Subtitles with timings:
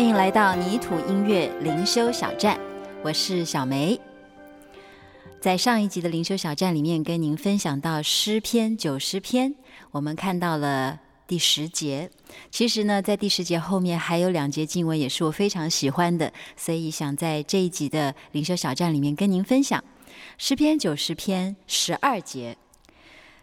[0.00, 2.58] 欢迎来到泥土音乐灵修小站，
[3.04, 4.00] 我是小梅。
[5.42, 9.54] 在上一集的灵修小站里面，跟您分享到诗篇九十篇，
[9.90, 12.10] 我们看到了第十节。
[12.50, 19.84] 其实呢，在第十节后面还有两节经文，也是我非常喜欢的，所以想在这一集的灵修小站里面跟您分享
[20.38, 22.56] 诗篇九十篇十二节。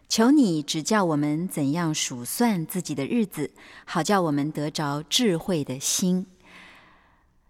[0.09, 3.51] 求你指教我们怎样数算自己的日子，
[3.85, 6.25] 好叫我们得着智慧的心。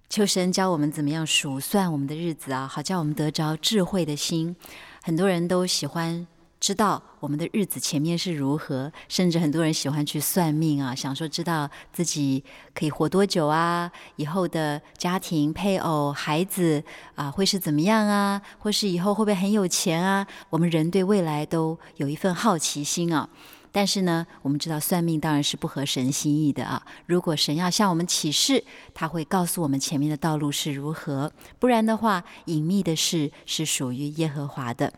[0.10, 4.56] 求神教我们怎么样数算我们的日子啊，好叫我们得着智慧的心。
[5.04, 6.28] 很多人都喜欢。
[6.60, 12.44] 知道我们的日子前面是如何，甚至很多人喜欢去算命啊，想说知道自己
[12.74, 20.26] 可以活多久啊，以后的家庭、配偶、孩子啊会是怎么样啊，或是以后会不会很有钱啊？
[20.50, 23.30] 我们人对未来都有一份好奇心啊。
[23.77, 26.83] 但是呢，我们知道算命当然是不合神心意的啊。
[27.06, 34.92] 如果神要向我们启示，他会告诉我们前面的道路是如何；不然的话，隐秘的事是属于耶和华的。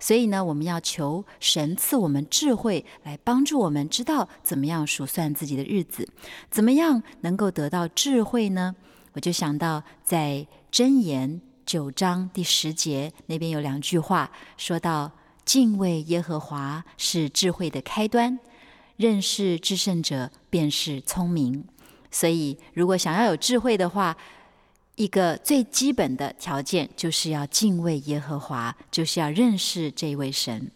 [0.00, 6.08] 所以呢，我们要求神赐我们智慧，来帮助我们知道怎么样数算自己的日子，
[6.50, 8.74] 怎么样能够得到智慧呢？
[9.12, 15.12] 我就想到在箴言九章第十节那边有两句话，说到。
[15.44, 18.38] 敬畏耶和华是智慧的开端，
[18.96, 21.64] 认识至圣者便是聪明。
[22.10, 24.16] 所以，如果想要有智慧的话，
[24.94, 30.70] 一个最基本的条件就是要敬畏耶和华，就是要认识这位神。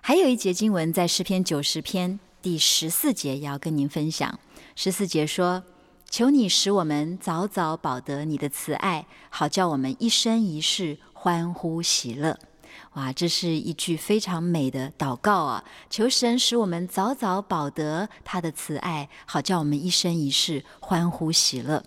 [0.00, 4.40] 还有一节经文在诗篇九十篇第十四节要跟您分享。
[4.74, 5.62] 十四节说
[6.10, 12.38] ：“求你使我们早早保得你的慈爱，好叫我们一生一世欢呼喜乐。”
[12.94, 15.64] 哇，这是一句非常美的祷告啊！
[15.88, 21.82] 求神使我们早早保得他的慈爱，好叫我们一生一世欢呼喜乐。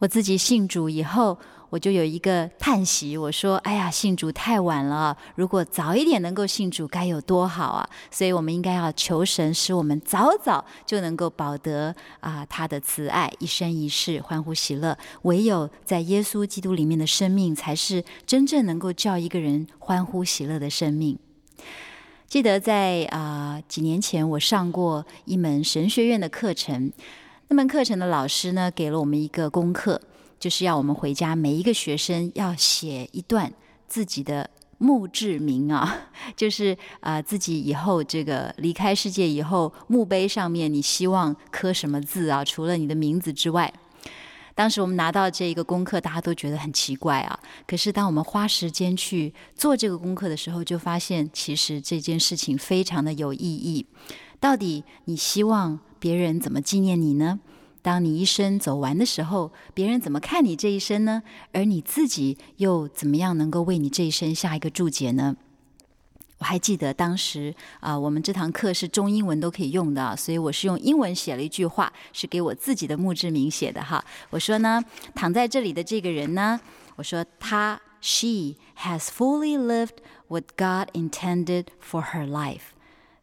[0.00, 1.38] 我自己信主以后，
[1.70, 14.98] 我就有一个叹息，我说：“哎呀，信主太晚了，如果早一点能够信主，该有多好啊！”所以，我们应该要求神，使我们早早就能够保得啊他的慈爱，一生一世欢呼喜乐。
[15.22, 21.16] 唯有在耶稣基督里面的生命，才是真正能够叫一个人欢呼喜乐的生命。
[22.26, 26.92] 记得在啊几年前，我上过一门神学院的课程，
[27.46, 30.00] 那门课程的老师呢，给了我们一个功课。
[30.40, 33.52] 就是要我们回家，每一个学生要写一段
[33.86, 42.42] 自己的墓志铭啊， 就是啊、自己以后这个离开世界以后，墓碑上面你希望刻什么字啊？
[42.42, 43.70] 除了你的名字之外，
[44.54, 47.38] 当时我们拿到这一个功课，大家都觉得很奇怪啊。
[47.66, 53.84] 可是当我们花时间去做这个功课的时候，就发现其实这件事情非常的有意义。
[54.40, 57.40] 到底你希望别人怎么纪念你呢？
[57.82, 61.22] 当你一生走完的时候，别人怎么看你这一生呢？
[61.52, 65.36] 而你自己又怎么样能够为你这一生下一个注解呢？
[66.38, 74.02] 我还记得当时啊、我们这堂课是中英文都可以用的，所以我是用英文写了一句话，是给我自己的墓志铭写的哈。
[74.30, 74.82] 我说呢，
[75.14, 76.58] 躺在这里的这个人呢，
[76.96, 79.98] 我说他 she has fully lived
[80.28, 82.72] what God intended for her life。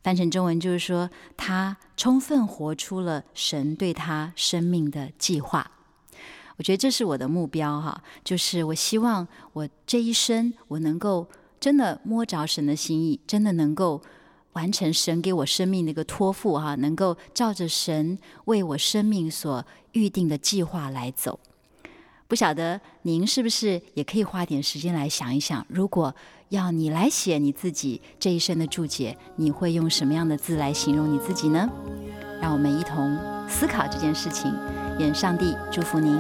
[0.08, 5.70] 翻成中文就是说，他充分活出了神对他生命的计划。
[6.56, 11.28] 我觉得这是我的目标哈，就是我希望我这一生我能够
[11.60, 14.02] 真的摸着神的心意，真的能够
[14.54, 21.38] 完成神给我生命的一个托付哈，能够照着神为我生命所预定的计划来走。
[22.28, 26.14] 不晓得您是不是也可以花点时间来想一想，如果
[26.50, 31.70] 要你来写你自己这一生的注解，你会用什么样的字来形容你自己呢？
[32.42, 33.18] 让我们一同
[33.48, 34.54] 思考这件事情。
[35.00, 36.20] 愿上帝祝福您。